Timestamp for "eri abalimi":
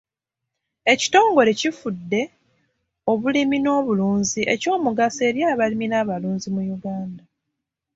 5.29-5.85